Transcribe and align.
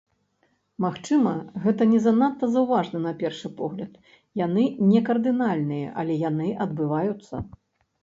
Магчыма, 0.85 1.33
гэта 1.65 1.87
не 1.91 1.99
надта 2.21 2.49
заўважна 2.57 3.03
на 3.05 3.13
першы 3.21 3.47
погляд, 3.61 3.93
яны 4.45 4.67
не 4.91 5.05
кардынальныя, 5.11 5.87
але 6.03 6.21
яны 6.29 6.53
адбываюцца. 6.67 7.35